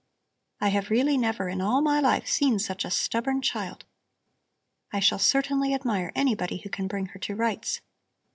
[0.59, 3.85] I have really never in all my life seen such a stubborn child.
[4.91, 7.81] I shall certainly admire anybody who can bring her to rights."